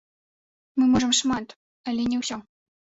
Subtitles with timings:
[0.79, 1.47] Мы можам шмат,
[1.91, 2.45] але не ўсё.